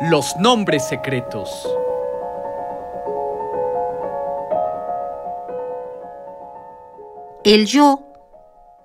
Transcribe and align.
Los 0.00 0.36
nombres 0.36 0.86
secretos. 0.86 1.50
El 7.44 7.66
yo 7.66 8.06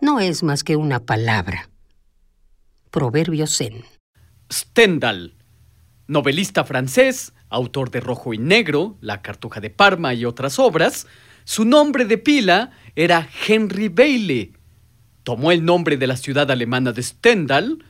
no 0.02 0.20
es 0.20 0.42
más 0.42 0.64
que 0.64 0.76
una 0.76 1.06
palabra. 1.06 1.70
Proverbio 2.90 3.46
Zen. 3.46 3.84
Stendhal, 4.52 5.36
novelista 6.08 6.64
francés, 6.64 7.34
autor 7.48 7.92
de 7.92 8.00
Rojo 8.00 8.34
y 8.34 8.40
Negro, 8.40 8.98
La 9.00 9.22
Cartuja 9.22 9.62
de 9.62 9.70
Parma 9.70 10.16
y 10.16 10.26
otras 10.26 10.58
obras, 10.58 11.06
su 11.44 11.64
nombre 11.64 12.06
de 12.06 12.18
pila 12.18 12.72
era 12.96 13.30
Henry 13.48 13.90
Bailey. 13.90 14.54
Tomó 15.22 15.52
el 15.52 15.64
nombre 15.64 15.96
de 15.98 16.08
la 16.08 16.18
ciudad 16.18 16.50
alemana 16.50 16.92
de 16.92 17.04
Stendhal 17.04 17.86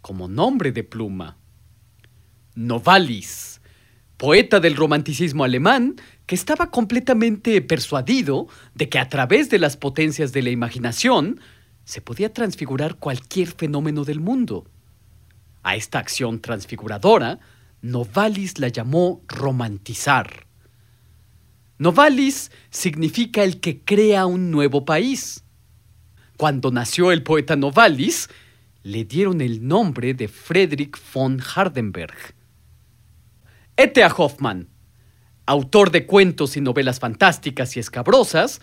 como 0.00 0.28
nombre 0.28 0.70
de 0.70 0.84
pluma. 0.84 1.38
Novalis, 2.58 3.60
poeta 4.16 4.58
del 4.58 4.74
romanticismo 4.74 5.44
alemán, 5.44 5.94
que 6.26 6.34
estaba 6.34 6.72
completamente 6.72 7.62
persuadido 7.62 8.48
de 8.74 8.88
que 8.88 8.98
a 8.98 9.08
través 9.08 9.48
de 9.48 9.60
las 9.60 9.76
potencias 9.76 10.32
de 10.32 10.42
la 10.42 10.50
imaginación 10.50 11.38
se 11.84 12.00
podía 12.00 12.32
transfigurar 12.32 12.96
cualquier 12.96 13.46
fenómeno 13.46 14.02
del 14.02 14.18
mundo. 14.18 14.66
A 15.62 15.76
esta 15.76 16.00
acción 16.00 16.40
transfiguradora, 16.40 17.38
Novalis 17.80 18.58
la 18.58 18.66
llamó 18.66 19.22
romantizar. 19.28 20.48
Novalis 21.78 22.50
significa 22.70 23.44
el 23.44 23.60
que 23.60 23.84
crea 23.84 24.26
un 24.26 24.50
nuevo 24.50 24.84
país. 24.84 25.44
Cuando 26.36 26.72
nació 26.72 27.12
el 27.12 27.22
poeta 27.22 27.54
Novalis, 27.54 28.28
le 28.82 29.04
dieron 29.04 29.42
el 29.42 29.64
nombre 29.64 30.12
de 30.12 30.26
Friedrich 30.26 30.98
von 31.14 31.40
Hardenberg. 31.54 32.34
E.T.A. 33.80 34.08
Hoffman, 34.08 34.66
autor 35.46 35.92
de 35.92 36.04
cuentos 36.04 36.56
y 36.56 36.60
novelas 36.60 36.98
fantásticas 36.98 37.76
y 37.76 37.80
escabrosas, 37.80 38.60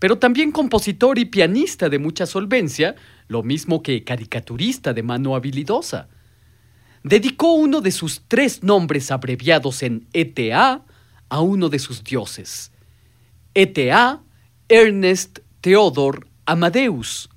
pero 0.00 0.18
también 0.18 0.50
compositor 0.50 1.20
y 1.20 1.24
pianista 1.26 1.88
de 1.88 2.00
mucha 2.00 2.26
solvencia, 2.26 2.96
lo 3.28 3.44
mismo 3.44 3.80
que 3.80 4.02
caricaturista 4.02 4.92
de 4.92 5.04
mano 5.04 5.36
habilidosa. 5.36 6.08
Dedicó 7.04 7.52
uno 7.52 7.80
de 7.80 7.92
sus 7.92 8.24
tres 8.26 8.64
nombres 8.64 9.12
abreviados 9.12 9.84
en 9.84 10.08
ETA 10.12 10.82
a 11.28 11.40
uno 11.40 11.68
de 11.68 11.78
sus 11.78 12.02
dioses. 12.02 12.72
ETA, 13.54 14.20
Ernest 14.68 15.38
Theodor 15.60 16.26
Amadeus. 16.44 17.30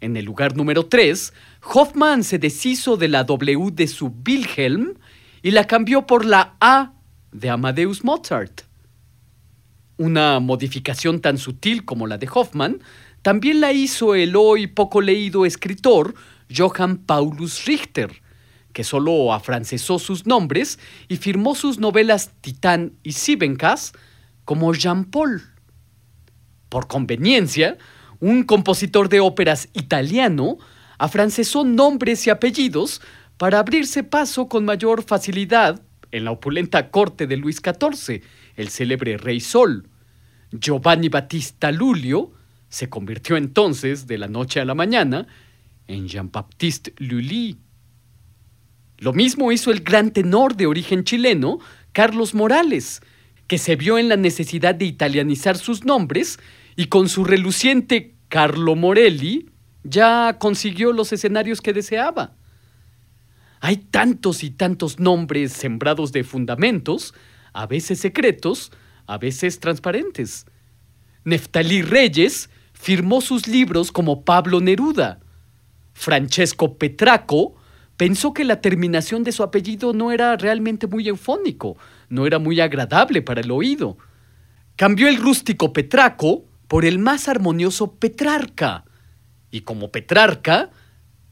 En 0.00 0.16
el 0.16 0.26
lugar 0.26 0.56
número 0.56 0.86
3, 0.86 1.32
Hoffman 1.74 2.22
se 2.22 2.38
deshizo 2.38 2.96
de 2.96 3.08
la 3.08 3.24
W 3.24 3.72
de 3.72 3.88
su 3.88 4.14
Wilhelm 4.24 4.94
y 5.42 5.50
la 5.50 5.66
cambió 5.66 6.06
por 6.06 6.24
la 6.24 6.56
A 6.60 6.92
de 7.32 7.50
Amadeus 7.50 8.04
Mozart. 8.04 8.62
Una 9.98 10.40
modificación 10.40 11.20
tan 11.20 11.38
sutil 11.38 11.84
como 11.84 12.06
la 12.06 12.18
de 12.18 12.28
Hoffman 12.32 12.80
también 13.22 13.60
la 13.60 13.72
hizo 13.72 14.14
el 14.14 14.36
hoy 14.36 14.66
poco 14.66 15.00
leído 15.00 15.44
escritor 15.44 16.14
Johann 16.54 16.98
Paulus 16.98 17.64
Richter, 17.66 18.22
que 18.72 18.84
solo 18.84 19.32
afrancesó 19.32 19.98
sus 19.98 20.26
nombres 20.26 20.78
y 21.08 21.16
firmó 21.16 21.54
sus 21.54 21.78
novelas 21.78 22.32
Titán 22.40 22.94
y 23.02 23.12
Siebenkas 23.12 23.92
como 24.44 24.72
Jean-Paul. 24.72 25.42
Por 26.68 26.86
conveniencia, 26.86 27.78
un 28.18 28.44
compositor 28.44 29.08
de 29.08 29.20
óperas 29.20 29.68
italiano 29.72 30.58
afrancesó 30.98 31.64
nombres 31.64 32.26
y 32.26 32.30
apellidos 32.30 33.02
para 33.42 33.58
abrirse 33.58 34.04
paso 34.04 34.46
con 34.46 34.64
mayor 34.64 35.02
facilidad 35.02 35.82
en 36.12 36.24
la 36.26 36.30
opulenta 36.30 36.92
corte 36.92 37.26
de 37.26 37.36
Luis 37.36 37.56
XIV, 37.56 38.22
el 38.54 38.68
célebre 38.68 39.16
Rey 39.16 39.40
Sol. 39.40 39.88
Giovanni 40.52 41.08
Battista 41.08 41.72
Lulio 41.72 42.30
se 42.68 42.88
convirtió 42.88 43.36
entonces, 43.36 44.06
de 44.06 44.16
la 44.16 44.28
noche 44.28 44.60
a 44.60 44.64
la 44.64 44.76
mañana, 44.76 45.26
en 45.88 46.06
Jean-Baptiste 46.06 46.94
Lully. 46.98 47.58
Lo 48.98 49.12
mismo 49.12 49.50
hizo 49.50 49.72
el 49.72 49.80
gran 49.80 50.12
tenor 50.12 50.54
de 50.54 50.68
origen 50.68 51.02
chileno, 51.02 51.58
Carlos 51.90 52.34
Morales, 52.34 53.02
que 53.48 53.58
se 53.58 53.74
vio 53.74 53.98
en 53.98 54.08
la 54.08 54.16
necesidad 54.16 54.76
de 54.76 54.84
italianizar 54.84 55.58
sus 55.58 55.84
nombres 55.84 56.38
y 56.76 56.86
con 56.86 57.08
su 57.08 57.24
reluciente 57.24 58.14
Carlo 58.28 58.76
Morelli 58.76 59.50
ya 59.82 60.36
consiguió 60.38 60.92
los 60.92 61.12
escenarios 61.12 61.60
que 61.60 61.72
deseaba. 61.72 62.36
Hay 63.64 63.76
tantos 63.76 64.42
y 64.42 64.50
tantos 64.50 64.98
nombres 64.98 65.52
sembrados 65.52 66.10
de 66.10 66.24
fundamentos, 66.24 67.14
a 67.52 67.68
veces 67.68 68.00
secretos, 68.00 68.72
a 69.06 69.18
veces 69.18 69.60
transparentes. 69.60 70.46
Neftalí 71.22 71.82
Reyes 71.82 72.50
firmó 72.72 73.20
sus 73.20 73.46
libros 73.46 73.92
como 73.92 74.24
Pablo 74.24 74.60
Neruda. 74.60 75.20
Francesco 75.92 76.76
Petraco 76.76 77.54
pensó 77.96 78.34
que 78.34 78.42
la 78.42 78.60
terminación 78.60 79.22
de 79.22 79.30
su 79.30 79.44
apellido 79.44 79.92
no 79.92 80.10
era 80.10 80.36
realmente 80.36 80.88
muy 80.88 81.06
eufónico, 81.06 81.76
no 82.08 82.26
era 82.26 82.40
muy 82.40 82.58
agradable 82.58 83.22
para 83.22 83.42
el 83.42 83.52
oído. 83.52 83.96
Cambió 84.74 85.06
el 85.06 85.18
rústico 85.18 85.72
Petraco 85.72 86.46
por 86.66 86.84
el 86.84 86.98
más 86.98 87.28
armonioso 87.28 87.94
Petrarca. 87.94 88.86
Y 89.52 89.60
como 89.60 89.92
Petrarca, 89.92 90.70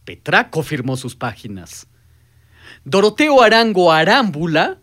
Petraco 0.04 0.62
firmó 0.62 0.96
sus 0.96 1.16
páginas. 1.16 1.89
Doroteo 2.84 3.42
Arango 3.42 3.92
Arámbula, 3.92 4.78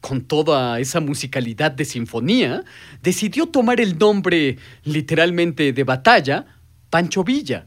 con 0.00 0.22
toda 0.22 0.80
esa 0.80 1.00
musicalidad 1.00 1.72
de 1.72 1.84
sinfonía, 1.84 2.64
decidió 3.02 3.46
tomar 3.46 3.80
el 3.80 3.98
nombre 3.98 4.56
literalmente 4.84 5.74
de 5.74 5.84
batalla, 5.84 6.46
Pancho 6.88 7.22
Villa. 7.22 7.66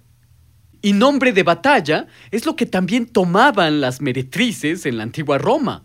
Y 0.81 0.93
nombre 0.93 1.31
de 1.31 1.43
batalla 1.43 2.07
es 2.31 2.47
lo 2.47 2.55
que 2.55 2.65
también 2.65 3.05
tomaban 3.05 3.79
las 3.79 4.01
meretrices 4.01 4.87
en 4.87 4.97
la 4.97 5.03
antigua 5.03 5.37
Roma. 5.37 5.83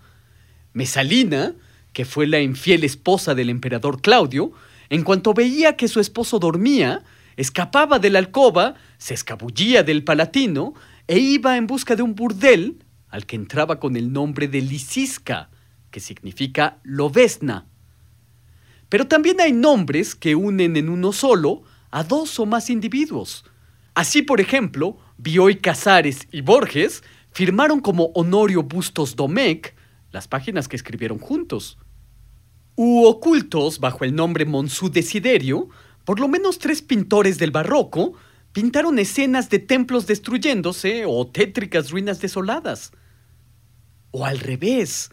Mesalina, 0.73 1.55
que 1.93 2.07
fue 2.07 2.27
la 2.27 2.41
infiel 2.41 2.85
esposa 2.85 3.35
del 3.35 3.51
emperador 3.51 4.01
Claudio, 4.01 4.53
en 4.89 5.03
cuanto 5.03 5.35
veía 5.35 5.77
que 5.77 5.89
su 5.89 6.01
esposo 6.01 6.39
dormía, 6.39 7.03
escapaba 7.37 7.99
de 7.99 8.09
la 8.09 8.21
alcoba, 8.21 8.75
se 8.97 9.13
escabullía 9.13 9.83
del 9.83 10.03
palatino 10.03 10.73
e 11.07 11.19
iba 11.19 11.59
en 11.59 11.67
busca 11.67 11.95
de 11.95 12.03
un 12.03 12.15
burdel 12.15 12.79
al 13.13 13.27
que 13.27 13.37
entraba 13.37 13.79
con 13.79 13.95
el 13.95 14.13
nombre 14.13 14.49
de 14.49 14.63
Lisisca, 14.63 15.51
que 15.91 16.01
significa 16.01 16.81
lobesna. 16.83 17.69
Pero 18.89 19.07
también 19.07 19.41
hay 19.41 19.53
nombres 19.53 20.15
que 20.15 20.35
unen 20.35 20.77
en 20.77 20.89
uno 20.89 21.13
solo 21.13 21.63
a 21.91 22.03
dos 22.03 22.41
o 22.41 22.47
más 22.47 22.71
individuos. 22.71 23.45
Así, 23.95 24.23
por 24.23 24.41
ejemplo, 24.41 24.97
Bioy 25.19 25.57
Casares 25.57 26.27
y 26.33 26.41
Borges 26.41 27.05
firmaron 27.31 27.81
como 27.81 28.07
Honorio 28.15 28.63
Bustos 28.63 29.15
Domecq 29.15 29.75
las 30.11 30.27
páginas 30.27 30.67
que 30.67 30.77
escribieron 30.77 31.19
juntos. 31.19 31.79
U 32.77 33.05
ocultos 33.05 33.79
bajo 33.79 34.05
el 34.05 34.15
nombre 34.15 34.47
Monsú 34.47 34.91
Desiderio, 34.91 35.69
por 36.05 36.19
lo 36.19 36.29
menos 36.29 36.59
tres 36.59 36.81
pintores 36.81 37.39
del 37.39 37.51
barroco 37.51 38.15
pintaron 38.53 38.99
escenas 38.99 39.51
de 39.51 39.59
templos 39.59 40.07
destruyéndose 40.07 41.05
o 41.07 41.27
tétricas 41.27 41.91
ruinas 41.91 42.21
desoladas. 42.21 42.93
O 44.13 44.25
al 44.25 44.39
revés, 44.39 45.11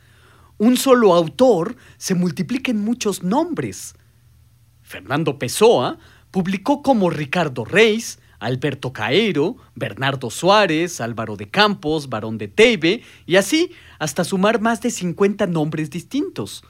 un 0.60 0.78
solo 0.78 1.16
autor 1.16 1.76
se 1.98 2.14
multiplica 2.14 2.70
en 2.70 2.84
muchos 2.84 3.24
nombres. 3.24 3.96
Fernando 4.84 5.40
Pessoa 5.40 5.98
publicó 6.32 6.84
como 6.84 7.10
Ricardo 7.10 7.66
Reis, 7.66 8.20
Alberto 8.40 8.94
Caero, 8.94 9.58
Bernardo 9.76 10.30
Suárez, 10.30 11.02
Álvaro 11.02 11.36
de 11.36 11.50
Campos, 11.50 12.10
Barón 12.10 12.38
de 12.38 12.48
Teibe, 12.48 13.04
y 13.26 13.36
así 13.36 13.72
hasta 14.00 14.24
sumar 14.24 14.62
más 14.62 14.82
de 14.82 14.92
50 14.92 15.48
nombres 15.48 15.90
distintos. 15.90 16.64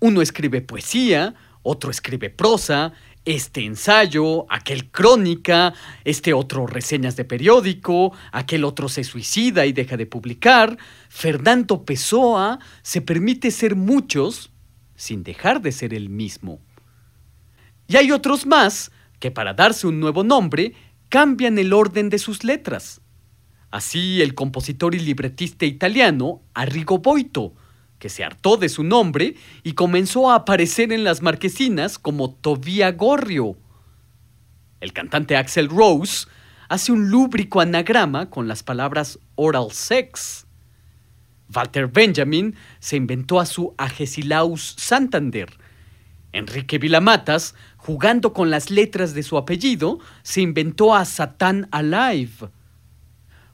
Uno 0.00 0.22
escribe 0.22 0.60
poesía, 0.60 1.34
otro 1.62 1.90
escribe 1.90 2.30
prosa, 2.30 2.92
este 3.26 3.64
ensayo, 3.64 4.46
aquel 4.48 4.90
crónica, 4.90 5.74
este 6.04 6.32
otro 6.32 6.66
reseñas 6.66 7.16
de 7.16 7.24
periódico, 7.24 8.12
aquel 8.32 8.64
otro 8.64 8.88
se 8.88 9.04
suicida 9.04 9.66
y 9.66 9.72
deja 9.72 9.96
de 9.96 10.06
publicar, 10.06 10.78
Fernando 11.08 11.84
Pessoa 11.84 12.60
se 12.82 13.02
permite 13.02 13.50
ser 13.50 13.74
muchos 13.74 14.52
sin 14.94 15.24
dejar 15.24 15.60
de 15.60 15.72
ser 15.72 15.92
el 15.92 16.08
mismo. 16.08 16.60
Y 17.88 17.96
hay 17.96 18.12
otros 18.12 18.46
más 18.46 18.92
que 19.18 19.30
para 19.30 19.54
darse 19.54 19.88
un 19.88 20.00
nuevo 20.00 20.22
nombre 20.22 20.74
cambian 21.08 21.58
el 21.58 21.72
orden 21.72 22.08
de 22.08 22.18
sus 22.18 22.44
letras. 22.44 23.00
Así 23.70 24.22
el 24.22 24.34
compositor 24.34 24.94
y 24.94 25.00
libretista 25.00 25.66
italiano 25.66 26.42
Arrigo 26.54 26.98
Boito, 26.98 27.54
que 28.06 28.10
se 28.10 28.22
hartó 28.22 28.56
de 28.56 28.68
su 28.68 28.84
nombre 28.84 29.34
y 29.64 29.72
comenzó 29.72 30.30
a 30.30 30.36
aparecer 30.36 30.92
en 30.92 31.02
las 31.02 31.22
marquesinas 31.22 31.98
como 31.98 32.32
Tobía 32.32 32.92
Gorrio. 32.92 33.56
El 34.78 34.92
cantante 34.92 35.36
Axel 35.36 35.68
Rose 35.68 36.28
hace 36.68 36.92
un 36.92 37.10
lúbrico 37.10 37.60
anagrama 37.60 38.30
con 38.30 38.46
las 38.46 38.62
palabras 38.62 39.18
oral 39.34 39.72
sex. 39.72 40.46
Walter 41.52 41.88
Benjamin 41.88 42.54
se 42.78 42.94
inventó 42.94 43.40
a 43.40 43.46
su 43.46 43.74
Agesilaus 43.76 44.76
Santander. 44.78 45.58
Enrique 46.30 46.78
Vilamatas, 46.78 47.56
jugando 47.76 48.32
con 48.32 48.50
las 48.50 48.70
letras 48.70 49.14
de 49.14 49.24
su 49.24 49.36
apellido, 49.36 49.98
se 50.22 50.42
inventó 50.42 50.94
a 50.94 51.04
Satán 51.06 51.66
Alive. 51.72 52.50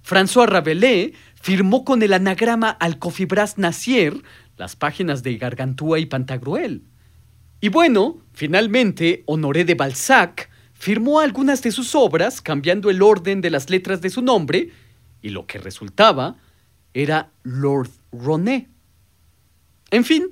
François 0.04 0.46
Rabelais 0.46 1.14
firmó 1.42 1.84
con 1.84 2.02
el 2.02 2.12
anagrama 2.12 2.70
Alcofibras 2.70 3.58
Nacier 3.58 4.14
las 4.56 4.76
páginas 4.76 5.22
de 5.22 5.36
Gargantúa 5.36 5.98
y 5.98 6.06
Pantagruel. 6.06 6.82
Y 7.60 7.68
bueno, 7.68 8.18
finalmente, 8.32 9.22
Honoré 9.26 9.64
de 9.64 9.74
Balzac 9.74 10.50
firmó 10.72 11.20
algunas 11.20 11.62
de 11.62 11.70
sus 11.70 11.94
obras 11.94 12.40
cambiando 12.40 12.90
el 12.90 13.02
orden 13.02 13.40
de 13.40 13.50
las 13.50 13.70
letras 13.70 14.00
de 14.00 14.10
su 14.10 14.20
nombre, 14.20 14.70
y 15.22 15.28
lo 15.28 15.46
que 15.46 15.58
resultaba 15.58 16.36
era 16.92 17.30
Lord 17.44 17.90
Roné. 18.10 18.68
En 19.90 20.04
fin, 20.04 20.26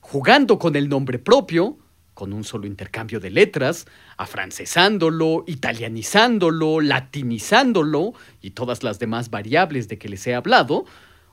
jugando 0.00 0.58
con 0.58 0.74
el 0.76 0.88
nombre 0.88 1.18
propio, 1.18 1.78
con 2.14 2.32
un 2.32 2.44
solo 2.44 2.66
intercambio 2.66 3.20
de 3.20 3.30
letras, 3.30 3.86
afrancesándolo, 4.16 5.44
italianizándolo, 5.46 6.80
latinizándolo 6.80 8.14
y 8.40 8.50
todas 8.50 8.82
las 8.82 8.98
demás 8.98 9.30
variables 9.30 9.88
de 9.88 9.98
que 9.98 10.08
les 10.08 10.26
he 10.26 10.34
hablado, 10.34 10.84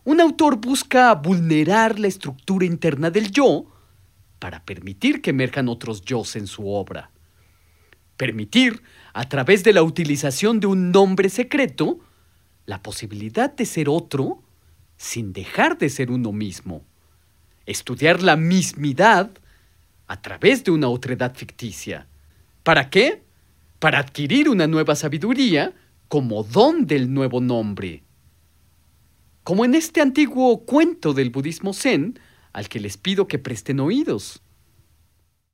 un 0.08 0.22
autor 0.22 0.56
busca 0.56 1.14
vulnerar 1.16 2.00
la 2.00 2.08
estructura 2.08 2.66
interna 2.66 3.12
del 3.12 3.30
yo 3.30 3.66
para 4.40 4.64
permitir 4.64 5.22
que 5.22 5.32
emerjan 5.32 5.68
otros 5.68 6.02
yo 6.02 6.24
en 6.36 6.48
su 6.48 6.70
obra. 6.70 7.12
Permitir, 8.16 8.84
a 9.12 9.28
través 9.28 9.66
de 9.66 9.74
la 9.74 9.84
utilización 9.84 10.62
de 10.62 10.68
un 10.68 10.94
nombre 10.94 11.28
secreto, 11.28 12.00
la 12.66 12.82
posibilidad 12.82 13.54
de 13.54 13.66
ser 13.66 13.90
otro 13.90 14.42
sin 14.96 15.34
dejar 15.34 15.78
de 15.78 15.90
ser 15.90 16.10
uno 16.10 16.32
mismo. 16.32 16.86
Estudiar 17.66 18.24
la 18.24 18.38
mismidad 18.38 19.30
a 20.08 20.22
través 20.22 20.64
de 20.64 20.72
una 20.72 20.88
otredad 20.88 21.36
ficticia. 21.36 22.08
¿Para 22.64 22.90
qué? 22.90 23.24
Para 23.80 24.00
adquirir 24.00 24.48
una 24.48 24.68
nueva 24.68 24.96
sabiduría 24.96 25.74
como 26.08 26.44
don 26.44 26.88
del 26.88 27.14
nuevo 27.14 27.42
nombre. 27.42 28.07
Como 29.48 29.64
en 29.64 29.76
este 29.76 30.02
antiguo 30.02 30.66
cuento 30.66 31.14
del 31.14 31.30
budismo 31.30 31.74
zen, 31.74 32.20
al 32.52 32.68
que 32.68 32.82
les 32.82 32.98
pido 32.98 33.30
que 33.30 33.40
presten 33.40 33.80
oídos. 33.80 34.44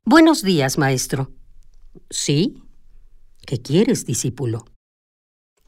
Buenos 0.03 0.41
días, 0.41 0.79
maestro. 0.79 1.31
¿Sí? 2.09 2.63
¿Qué 3.45 3.61
quieres, 3.61 4.07
discípulo? 4.07 4.65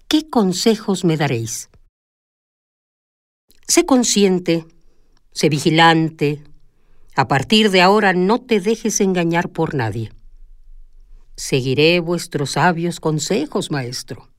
¿Qué 0.08 0.28
consejos 0.28 1.06
me 1.06 1.18
daréis? 1.18 1.70
Sé 3.68 3.86
consciente, 3.86 4.66
sé 5.32 5.48
vigilante, 5.50 6.44
a 7.16 7.28
partir 7.28 7.70
de 7.70 7.84
ahora 7.84 8.14
no 8.14 8.42
te 8.42 8.60
dejes 8.60 9.02
engañar 9.02 9.50
por 9.50 9.76
nadie. 9.76 10.12
Seguiré 11.36 12.00
vuestros 12.00 12.54
sabios 12.54 13.00
consejos, 13.00 13.70
maestro. 13.70 14.32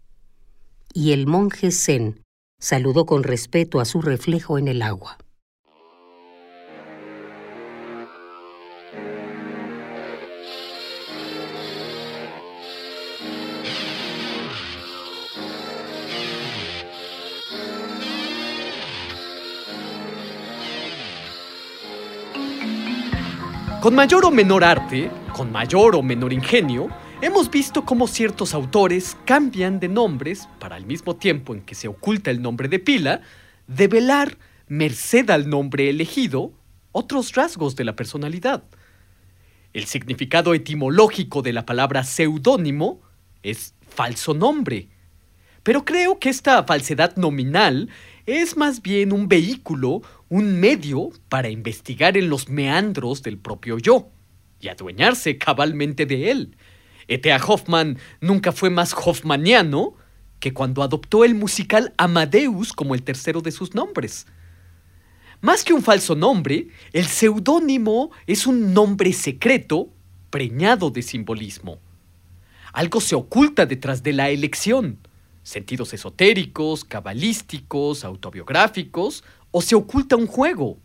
Y 0.92 1.12
el 1.12 1.28
monje 1.28 1.70
Zen 1.70 2.25
saludó 2.58 3.04
con 3.04 3.22
respeto 3.22 3.80
a 3.80 3.84
su 3.84 4.00
reflejo 4.00 4.58
en 4.58 4.68
el 4.68 4.82
agua. 4.82 5.18
Con 23.82 23.94
mayor 23.94 24.24
o 24.24 24.32
menor 24.32 24.64
arte, 24.64 25.08
con 25.32 25.52
mayor 25.52 25.94
o 25.94 26.02
menor 26.02 26.32
ingenio, 26.32 26.88
hemos 27.22 27.50
visto 27.50 27.84
cómo 27.84 28.06
ciertos 28.06 28.54
autores 28.54 29.16
cambian 29.24 29.80
de 29.80 29.88
nombres 29.88 30.48
para 30.58 30.76
al 30.76 30.86
mismo 30.86 31.16
tiempo 31.16 31.54
en 31.54 31.62
que 31.62 31.74
se 31.74 31.88
oculta 31.88 32.30
el 32.30 32.42
nombre 32.42 32.68
de 32.68 32.78
pila, 32.78 33.22
develar, 33.66 34.38
merced 34.68 35.30
al 35.30 35.48
nombre 35.48 35.88
elegido, 35.88 36.52
otros 36.92 37.34
rasgos 37.34 37.76
de 37.76 37.84
la 37.84 37.96
personalidad. 37.96 38.64
El 39.72 39.86
significado 39.86 40.54
etimológico 40.54 41.42
de 41.42 41.52
la 41.52 41.66
palabra 41.66 42.04
seudónimo 42.04 43.00
es 43.42 43.74
falso 43.88 44.34
nombre. 44.34 44.88
Pero 45.62 45.84
creo 45.84 46.18
que 46.18 46.28
esta 46.28 46.62
falsedad 46.64 47.16
nominal 47.16 47.90
es 48.24 48.56
más 48.56 48.82
bien 48.82 49.12
un 49.12 49.28
vehículo, 49.28 50.02
un 50.28 50.58
medio 50.60 51.10
para 51.28 51.48
investigar 51.48 52.16
en 52.16 52.28
los 52.28 52.48
meandros 52.48 53.22
del 53.22 53.38
propio 53.38 53.78
yo 53.78 54.08
y 54.60 54.68
adueñarse 54.68 55.38
cabalmente 55.38 56.06
de 56.06 56.30
él. 56.30 56.56
E.T.A. 57.08 57.36
Hoffman 57.36 57.98
nunca 58.20 58.52
fue 58.52 58.70
más 58.70 58.94
hoffmaniano 58.94 59.94
que 60.40 60.52
cuando 60.52 60.82
adoptó 60.82 61.24
el 61.24 61.34
musical 61.34 61.94
Amadeus 61.96 62.72
como 62.72 62.94
el 62.94 63.02
tercero 63.02 63.40
de 63.40 63.52
sus 63.52 63.74
nombres. 63.74 64.26
Más 65.40 65.64
que 65.64 65.72
un 65.72 65.82
falso 65.82 66.14
nombre, 66.14 66.68
el 66.92 67.06
seudónimo 67.06 68.10
es 68.26 68.46
un 68.46 68.72
nombre 68.74 69.12
secreto 69.12 69.88
preñado 70.30 70.90
de 70.90 71.02
simbolismo. 71.02 71.78
Algo 72.72 73.00
se 73.00 73.14
oculta 73.14 73.64
detrás 73.66 74.02
de 74.02 74.12
la 74.12 74.30
elección 74.30 74.98
sentidos 75.46 75.94
esotéricos, 75.94 76.84
cabalísticos, 76.84 78.04
autobiográficos, 78.04 79.22
o 79.52 79.62
se 79.62 79.76
oculta 79.76 80.16
un 80.16 80.26
juego. 80.26 80.76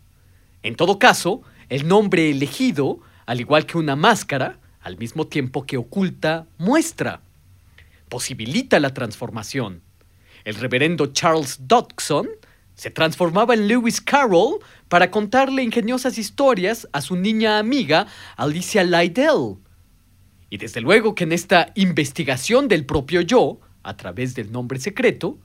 En 0.62 0.76
todo 0.76 1.00
caso, 1.00 1.42
el 1.68 1.88
nombre 1.88 2.30
elegido, 2.30 3.00
al 3.26 3.40
igual 3.40 3.66
que 3.66 3.76
una 3.76 3.96
máscara, 3.96 4.60
al 4.82 4.98
mismo 4.98 5.26
tiempo 5.26 5.64
que 5.64 5.76
oculta, 5.76 6.46
muestra. 6.58 7.22
Posibilita 8.08 8.80
la 8.80 8.92
transformación. 8.92 9.82
El 10.44 10.56
reverendo 10.56 11.06
Charles 11.06 11.58
Dodgson 11.66 12.28
se 12.74 12.90
transformaba 12.90 13.54
en 13.54 13.68
Lewis 13.68 14.00
Carroll 14.00 14.58
para 14.88 15.10
contarle 15.10 15.62
ingeniosas 15.62 16.18
historias 16.18 16.88
a 16.92 17.00
su 17.00 17.16
niña 17.16 17.58
amiga 17.58 18.06
Alicia 18.36 18.82
Lydell. 18.82 19.56
Y 20.50 20.58
desde 20.58 20.80
luego 20.80 21.14
que 21.14 21.24
en 21.24 21.32
esta 21.32 21.72
investigación 21.74 22.68
del 22.68 22.84
propio 22.84 23.20
yo, 23.20 23.60
a 23.82 23.96
través 23.96 24.34
del 24.34 24.52
nombre 24.52 24.78
secreto, 24.80 25.38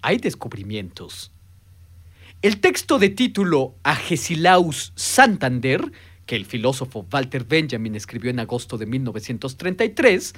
hay 0.00 0.18
descubrimientos. 0.18 1.32
El 2.40 2.60
texto 2.60 2.98
de 2.98 3.08
título 3.08 3.74
Agesilaus 3.82 4.92
Santander, 4.94 5.90
que 6.28 6.36
el 6.36 6.44
filósofo 6.44 7.06
Walter 7.10 7.44
Benjamin 7.44 7.94
escribió 7.94 8.30
en 8.30 8.38
agosto 8.38 8.76
de 8.76 8.84
1933, 8.84 10.34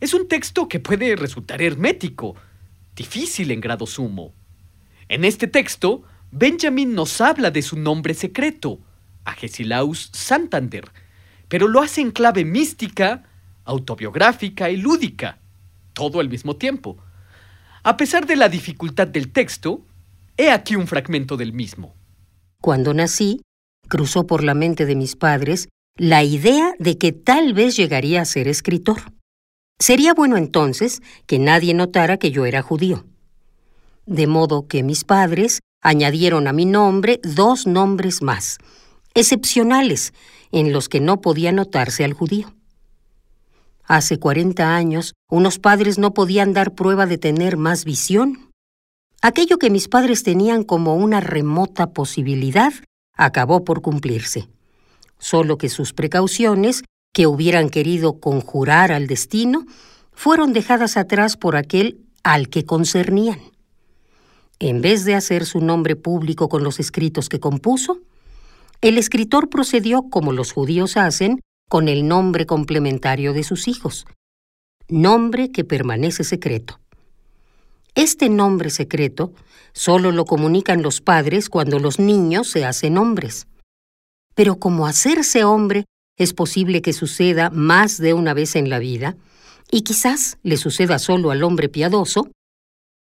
es 0.00 0.14
un 0.14 0.26
texto 0.26 0.68
que 0.68 0.80
puede 0.80 1.14
resultar 1.16 1.60
hermético, 1.60 2.34
difícil 2.96 3.50
en 3.50 3.60
grado 3.60 3.86
sumo. 3.86 4.32
En 5.06 5.22
este 5.22 5.46
texto, 5.46 6.02
Benjamin 6.32 6.94
nos 6.94 7.20
habla 7.20 7.50
de 7.50 7.60
su 7.60 7.78
nombre 7.78 8.14
secreto, 8.14 8.80
Agesilaus 9.26 10.08
Santander, 10.14 10.90
pero 11.48 11.68
lo 11.68 11.82
hace 11.82 12.00
en 12.00 12.10
clave 12.10 12.46
mística, 12.46 13.24
autobiográfica 13.66 14.70
y 14.70 14.78
lúdica 14.78 15.38
todo 15.92 16.20
al 16.20 16.30
mismo 16.30 16.56
tiempo. 16.56 16.96
A 17.82 17.98
pesar 17.98 18.26
de 18.26 18.36
la 18.36 18.48
dificultad 18.48 19.08
del 19.08 19.30
texto, 19.30 19.84
he 20.38 20.50
aquí 20.50 20.74
un 20.74 20.86
fragmento 20.86 21.36
del 21.36 21.52
mismo. 21.52 21.94
Cuando 22.62 22.94
nací, 22.94 23.42
cruzó 23.88 24.26
por 24.26 24.42
la 24.42 24.54
mente 24.54 24.86
de 24.86 24.96
mis 24.96 25.16
padres 25.16 25.68
la 25.96 26.24
idea 26.24 26.74
de 26.78 26.98
que 26.98 27.12
tal 27.12 27.54
vez 27.54 27.76
llegaría 27.76 28.20
a 28.20 28.24
ser 28.24 28.48
escritor. 28.48 29.12
Sería 29.78 30.14
bueno 30.14 30.36
entonces 30.36 31.02
que 31.26 31.38
nadie 31.38 31.74
notara 31.74 32.16
que 32.16 32.30
yo 32.30 32.46
era 32.46 32.62
judío. 32.62 33.04
De 34.06 34.26
modo 34.26 34.66
que 34.66 34.82
mis 34.82 35.04
padres 35.04 35.60
añadieron 35.82 36.48
a 36.48 36.52
mi 36.52 36.64
nombre 36.64 37.20
dos 37.22 37.66
nombres 37.66 38.22
más, 38.22 38.58
excepcionales, 39.14 40.12
en 40.52 40.72
los 40.72 40.88
que 40.88 41.00
no 41.00 41.20
podía 41.20 41.52
notarse 41.52 42.04
al 42.04 42.12
judío. 42.12 42.54
Hace 43.84 44.18
40 44.18 44.74
años, 44.74 45.14
unos 45.30 45.58
padres 45.58 45.98
no 45.98 46.14
podían 46.14 46.52
dar 46.54 46.74
prueba 46.74 47.06
de 47.06 47.18
tener 47.18 47.56
más 47.56 47.84
visión. 47.84 48.50
Aquello 49.20 49.58
que 49.58 49.70
mis 49.70 49.88
padres 49.88 50.22
tenían 50.22 50.64
como 50.64 50.96
una 50.96 51.20
remota 51.20 51.92
posibilidad 51.92 52.72
acabó 53.14 53.64
por 53.64 53.82
cumplirse. 53.82 54.48
Solo 55.18 55.58
que 55.58 55.68
sus 55.68 55.92
precauciones, 55.92 56.84
que 57.12 57.26
hubieran 57.26 57.70
querido 57.70 58.20
conjurar 58.20 58.92
al 58.92 59.06
destino, 59.06 59.64
fueron 60.12 60.52
dejadas 60.52 60.96
atrás 60.96 61.36
por 61.36 61.56
aquel 61.56 62.00
al 62.22 62.48
que 62.48 62.64
concernían. 62.64 63.40
En 64.58 64.80
vez 64.80 65.04
de 65.04 65.14
hacer 65.14 65.46
su 65.46 65.60
nombre 65.60 65.96
público 65.96 66.48
con 66.48 66.64
los 66.64 66.80
escritos 66.80 67.28
que 67.28 67.40
compuso, 67.40 68.00
el 68.80 68.98
escritor 68.98 69.48
procedió 69.48 70.08
como 70.10 70.32
los 70.32 70.52
judíos 70.52 70.96
hacen 70.96 71.40
con 71.68 71.88
el 71.88 72.06
nombre 72.06 72.46
complementario 72.46 73.32
de 73.32 73.42
sus 73.42 73.66
hijos, 73.68 74.06
nombre 74.88 75.50
que 75.50 75.64
permanece 75.64 76.24
secreto. 76.24 76.78
Este 77.94 78.28
nombre 78.28 78.70
secreto 78.70 79.32
solo 79.72 80.10
lo 80.10 80.24
comunican 80.24 80.82
los 80.82 81.00
padres 81.00 81.48
cuando 81.48 81.78
los 81.78 81.98
niños 81.98 82.48
se 82.48 82.64
hacen 82.64 82.98
hombres. 82.98 83.46
Pero 84.34 84.56
como 84.56 84.86
hacerse 84.86 85.44
hombre 85.44 85.84
es 86.16 86.32
posible 86.32 86.82
que 86.82 86.92
suceda 86.92 87.50
más 87.50 87.98
de 87.98 88.12
una 88.12 88.34
vez 88.34 88.56
en 88.56 88.68
la 88.68 88.78
vida, 88.78 89.16
y 89.70 89.82
quizás 89.82 90.38
le 90.42 90.56
suceda 90.56 90.98
solo 90.98 91.30
al 91.30 91.42
hombre 91.42 91.68
piadoso, 91.68 92.30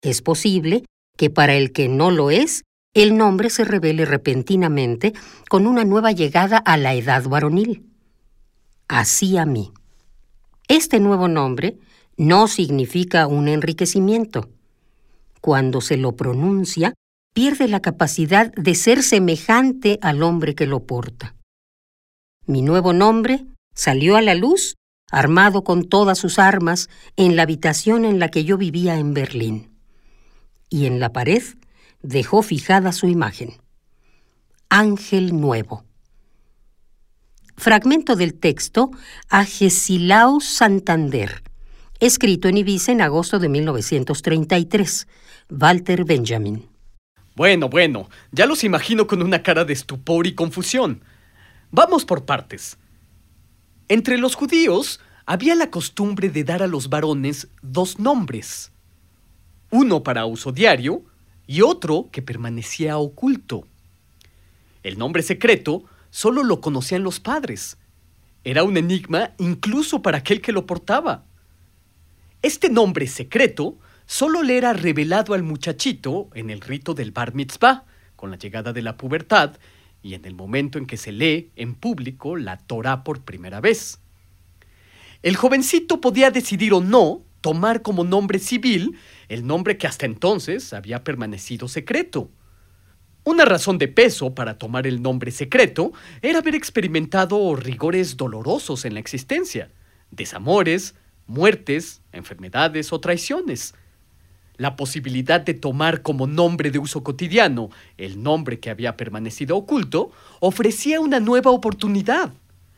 es 0.02 0.22
posible 0.22 0.84
que 1.16 1.30
para 1.30 1.54
el 1.54 1.72
que 1.72 1.88
no 1.88 2.10
lo 2.10 2.30
es, 2.30 2.64
el 2.94 3.16
nombre 3.16 3.50
se 3.50 3.64
revele 3.64 4.04
repentinamente 4.04 5.12
con 5.48 5.66
una 5.66 5.84
nueva 5.84 6.12
llegada 6.12 6.58
a 6.58 6.76
la 6.76 6.94
edad 6.94 7.24
varonil. 7.24 7.86
Así 8.88 9.36
a 9.36 9.46
mí. 9.46 9.72
Este 10.68 11.00
nuevo 11.00 11.28
nombre 11.28 11.78
no 12.16 12.48
significa 12.48 13.26
un 13.26 13.48
enriquecimiento. 13.48 14.48
Cuando 15.44 15.82
se 15.82 15.98
lo 15.98 16.16
pronuncia, 16.16 16.94
pierde 17.34 17.68
la 17.68 17.80
capacidad 17.80 18.50
de 18.54 18.74
ser 18.74 19.02
semejante 19.02 19.98
al 20.00 20.22
hombre 20.22 20.54
que 20.54 20.66
lo 20.66 20.86
porta. 20.86 21.36
Mi 22.46 22.62
nuevo 22.62 22.94
nombre 22.94 23.44
salió 23.74 24.16
a 24.16 24.22
la 24.22 24.34
luz, 24.34 24.76
armado 25.10 25.62
con 25.62 25.86
todas 25.86 26.16
sus 26.16 26.38
armas, 26.38 26.88
en 27.16 27.36
la 27.36 27.42
habitación 27.42 28.06
en 28.06 28.18
la 28.18 28.30
que 28.30 28.44
yo 28.44 28.56
vivía 28.56 28.98
en 28.98 29.12
Berlín. 29.12 29.76
Y 30.70 30.86
en 30.86 30.98
la 30.98 31.12
pared 31.12 31.42
dejó 32.00 32.40
fijada 32.40 32.90
su 32.92 33.06
imagen. 33.06 33.60
Ángel 34.70 35.38
Nuevo. 35.38 35.84
Fragmento 37.58 38.16
del 38.16 38.32
texto 38.32 38.92
Agesilao 39.28 40.40
Santander, 40.40 41.42
escrito 42.00 42.48
en 42.48 42.58
Ibiza 42.58 42.92
en 42.92 43.00
agosto 43.00 43.38
de 43.38 43.48
1933. 43.48 45.06
Walter 45.50 46.04
Benjamin. 46.04 46.68
Bueno, 47.36 47.68
bueno, 47.68 48.08
ya 48.30 48.46
los 48.46 48.64
imagino 48.64 49.06
con 49.06 49.22
una 49.22 49.42
cara 49.42 49.64
de 49.64 49.72
estupor 49.72 50.26
y 50.26 50.34
confusión. 50.34 51.02
Vamos 51.70 52.04
por 52.04 52.24
partes. 52.24 52.78
Entre 53.88 54.18
los 54.18 54.34
judíos 54.34 55.00
había 55.26 55.54
la 55.54 55.70
costumbre 55.70 56.30
de 56.30 56.44
dar 56.44 56.62
a 56.62 56.66
los 56.66 56.88
varones 56.88 57.48
dos 57.62 57.98
nombres. 57.98 58.70
Uno 59.70 60.02
para 60.02 60.26
uso 60.26 60.52
diario 60.52 61.02
y 61.46 61.62
otro 61.62 62.08
que 62.12 62.22
permanecía 62.22 62.98
oculto. 62.98 63.66
El 64.82 64.98
nombre 64.98 65.22
secreto 65.22 65.84
solo 66.10 66.44
lo 66.44 66.60
conocían 66.60 67.02
los 67.02 67.18
padres. 67.18 67.78
Era 68.44 68.62
un 68.62 68.76
enigma 68.76 69.32
incluso 69.38 70.02
para 70.02 70.18
aquel 70.18 70.40
que 70.40 70.52
lo 70.52 70.66
portaba. 70.66 71.24
Este 72.44 72.68
nombre 72.68 73.06
secreto 73.06 73.78
solo 74.04 74.42
le 74.42 74.58
era 74.58 74.74
revelado 74.74 75.32
al 75.32 75.42
muchachito 75.42 76.28
en 76.34 76.50
el 76.50 76.60
rito 76.60 76.92
del 76.92 77.10
bar 77.10 77.34
mitzvah, 77.34 77.86
con 78.16 78.30
la 78.30 78.36
llegada 78.36 78.74
de 78.74 78.82
la 78.82 78.98
pubertad 78.98 79.56
y 80.02 80.12
en 80.12 80.26
el 80.26 80.34
momento 80.34 80.76
en 80.76 80.84
que 80.84 80.98
se 80.98 81.10
lee 81.10 81.52
en 81.56 81.74
público 81.74 82.36
la 82.36 82.58
Torah 82.58 83.02
por 83.02 83.22
primera 83.22 83.62
vez. 83.62 83.98
El 85.22 85.36
jovencito 85.36 86.02
podía 86.02 86.30
decidir 86.30 86.74
o 86.74 86.82
no 86.82 87.22
tomar 87.40 87.80
como 87.80 88.04
nombre 88.04 88.38
civil 88.38 88.98
el 89.30 89.46
nombre 89.46 89.78
que 89.78 89.86
hasta 89.86 90.04
entonces 90.04 90.74
había 90.74 91.02
permanecido 91.02 91.66
secreto. 91.66 92.30
Una 93.24 93.46
razón 93.46 93.78
de 93.78 93.88
peso 93.88 94.34
para 94.34 94.58
tomar 94.58 94.86
el 94.86 95.00
nombre 95.00 95.30
secreto 95.30 95.94
era 96.20 96.40
haber 96.40 96.54
experimentado 96.54 97.56
rigores 97.56 98.18
dolorosos 98.18 98.84
en 98.84 98.92
la 98.92 99.00
existencia, 99.00 99.70
desamores, 100.10 100.94
muertes, 101.26 102.02
enfermedades 102.12 102.92
o 102.92 103.00
traiciones. 103.00 103.74
La 104.56 104.76
posibilidad 104.76 105.40
de 105.40 105.54
tomar 105.54 106.02
como 106.02 106.26
nombre 106.26 106.70
de 106.70 106.78
uso 106.78 107.02
cotidiano 107.02 107.70
el 107.98 108.22
nombre 108.22 108.60
que 108.60 108.70
había 108.70 108.96
permanecido 108.96 109.56
oculto 109.56 110.12
ofrecía 110.40 111.00
una 111.00 111.18
nueva 111.18 111.50
oportunidad, 111.50 112.32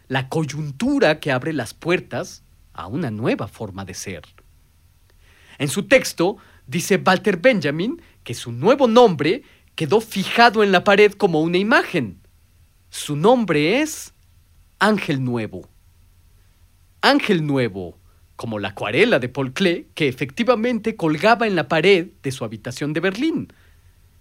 la 0.09 0.29
coyuntura 0.29 1.21
que 1.21 1.33
abre 1.33 1.53
las 1.53 1.75
puertas 1.75 2.43
a 2.73 2.87
una 2.87 3.11
nueva 3.11 3.49
forma 3.49 3.85
de 3.85 3.95
ser. 3.95 4.23
En 5.59 5.69
su 5.69 5.85
texto 5.85 6.37
dice 6.67 7.03
Walter 7.05 7.39
Benjamin 7.39 8.01
que 8.25 8.35
su 8.35 8.53
nuevo 8.53 8.89
nombre 8.89 9.43
quedó 9.75 10.01
fijado 10.01 10.65
en 10.65 10.73
la 10.73 10.85
pared 10.85 11.13
como 11.13 11.43
una 11.43 11.59
imagen. 11.59 12.21
Su 12.91 13.17
nombre 13.17 13.81
es 13.81 14.15
Ángel 14.79 15.23
Nuevo. 15.23 15.69
Ángel 17.03 17.47
Nuevo, 17.47 17.99
como 18.37 18.59
la 18.59 18.69
acuarela 18.69 19.19
de 19.19 19.29
Paul 19.29 19.53
Klee 19.53 19.89
que 19.95 20.09
efectivamente 20.09 20.95
colgaba 20.95 21.47
en 21.47 21.57
la 21.57 21.69
pared 21.69 22.09
de 22.23 22.33
su 22.33 22.45
habitación 22.45 22.93
de 22.93 23.01
Berlín. 23.01 23.53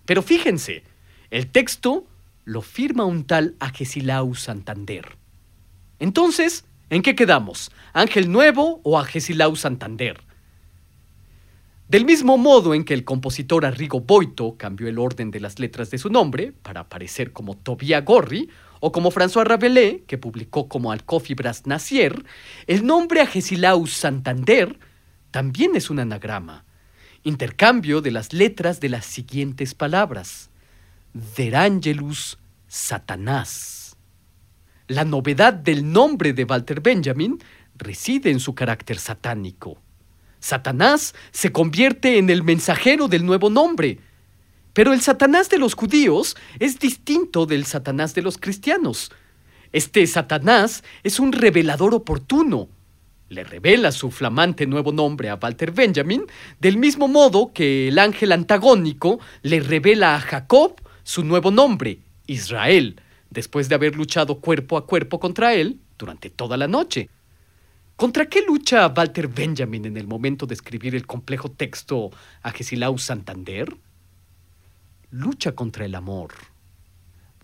Pero 0.06 0.22
fíjense, 0.22 0.84
el 1.30 1.48
texto 1.48 2.08
lo 2.46 2.62
firma 2.62 3.06
un 3.06 3.26
tal 3.26 3.56
Agesilau 3.60 4.36
Santander. 4.36 5.18
Entonces, 6.00 6.66
¿en 6.90 7.02
qué 7.02 7.16
quedamos? 7.16 7.72
¿Ángel 7.94 8.32
Nuevo 8.32 8.80
o 8.84 9.00
Agesilau 9.00 9.56
Santander? 9.56 10.22
Del 11.88 12.06
mismo 12.06 12.38
modo 12.38 12.74
en 12.74 12.84
que 12.84 12.96
el 12.96 13.04
compositor 13.04 13.66
Arrigo 13.66 14.00
Boito 14.00 14.56
cambió 14.58 14.88
el 14.88 14.98
orden 14.98 15.30
de 15.30 15.40
las 15.40 15.60
letras 15.60 15.92
de 15.92 16.00
su 16.00 16.10
nombre 16.10 16.52
para 16.52 16.82
aparecer 16.82 17.32
como 17.32 17.56
Tobia 17.56 18.02
Gorri 18.02 18.50
o 18.86 18.92
como 18.92 19.10
François 19.10 19.46
Rabelais, 19.46 20.04
que 20.06 20.20
publicó 20.20 20.70
como 20.70 20.92
Alcofibras 20.92 21.66
Nacier, 21.66 22.24
el 22.68 22.86
nombre 22.86 23.20
Agesilaus 23.20 23.92
Santander 23.94 24.78
también 25.32 25.76
es 25.76 25.90
un 25.90 25.98
anagrama, 25.98 26.66
intercambio 27.24 28.02
de 28.02 28.12
las 28.12 28.32
letras 28.32 28.80
de 28.80 28.90
las 28.90 29.08
siguientes 29.08 29.74
palabras: 29.74 30.52
Derangelus 31.36 32.38
Satanás. 32.68 33.98
La 34.88 35.04
novedad 35.04 35.54
del 35.54 35.92
nombre 35.92 36.34
de 36.34 36.44
Walter 36.44 36.80
Benjamin 36.80 37.40
reside 37.76 38.30
en 38.30 38.40
su 38.40 38.54
carácter 38.54 39.00
satánico. 39.00 39.82
Satanás 40.40 41.16
se 41.32 41.52
convierte 41.52 42.20
en 42.20 42.30
el 42.30 42.44
mensajero 42.44 43.08
del 43.08 43.26
nuevo 43.26 43.50
nombre. 43.50 43.98
Pero 44.76 44.92
el 44.92 45.00
Satanás 45.00 45.50
de 45.50 45.58
los 45.58 45.74
judíos 45.74 46.36
es 46.60 46.80
distinto 46.80 47.46
del 47.46 47.66
Satanás 47.66 48.14
de 48.14 48.22
los 48.22 48.38
cristianos. 48.38 49.10
Este 49.72 50.06
Satanás 50.06 50.84
es 51.02 51.18
un 51.18 51.32
revelador 51.32 51.96
oportuno. 51.96 52.68
Le 53.30 53.46
revela 53.46 53.94
su 53.94 54.12
flamante 54.12 54.68
nuevo 54.68 54.92
nombre 54.92 55.30
a 55.30 55.40
Walter 55.42 55.72
Benjamin, 55.72 56.26
del 56.60 56.76
mismo 56.76 57.08
modo 57.08 57.54
que 57.54 57.88
el 57.88 57.98
ángel 57.98 58.34
antagónico 58.34 59.22
le 59.44 59.62
revela 59.62 60.14
a 60.14 60.20
Jacob 60.20 60.76
su 61.04 61.24
nuevo 61.24 61.52
nombre, 61.52 62.00
Israel, 62.28 63.00
después 63.30 63.70
de 63.70 63.76
haber 63.76 63.96
luchado 63.96 64.42
cuerpo 64.42 64.76
a 64.76 64.86
cuerpo 64.86 65.22
contra 65.22 65.54
él 65.54 65.80
durante 65.98 66.30
toda 66.30 66.58
la 66.58 66.68
noche. 66.68 67.10
¿Contra 67.96 68.26
qué 68.26 68.42
lucha 68.46 68.92
Walter 68.94 69.30
Benjamin 69.30 69.86
en 69.86 69.96
el 69.96 70.06
momento 70.06 70.46
de 70.46 70.54
escribir 70.54 70.96
el 70.96 71.08
complejo 71.08 71.50
texto 71.50 72.12
Agesilau 72.42 72.98
Santander? 72.98 73.74
Lucha 75.10 75.54
contra 75.54 75.86
el 75.86 75.96
amor. 75.96 76.34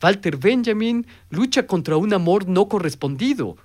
Walter 0.02 0.38
Benjamin 0.38 1.06
lucha 1.30 1.68
contra 1.68 1.98
un 1.98 2.14
amor 2.14 2.48
no 2.48 2.68
correspondido. 2.68 3.58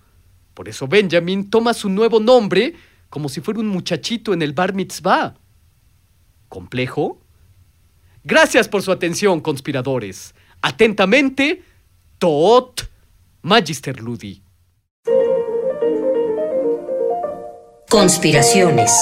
Por 0.55 0.69
eso 0.69 0.87
Benjamin 0.87 1.51
toma 1.51 1.75
su 1.75 1.89
nuevo 1.89 2.21
nombre 2.21 2.75
como 3.09 3.29
si 3.29 3.41
fuera 3.41 3.61
un 3.61 3.69
muchachito 3.69 4.33
en 4.33 4.43
el 4.43 4.53
bar 4.53 4.75
mitzvah. 4.75 5.35
¿Complejo? 6.49 7.21
Gracias 8.25 8.69
por 8.69 8.83
su 8.83 8.93
atención, 8.93 9.41
conspiradores. 9.41 10.35
Atentamente, 10.61 11.63
Toot 12.19 12.83
Magister 13.43 14.01
Ludi. 14.01 14.43
Conspiraciones. 17.89 18.93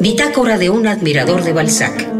Bitácora 0.00 0.58
de 0.58 0.70
un 0.70 0.86
admirador 0.86 1.42
de 1.42 1.52
Balzac. 1.52 2.19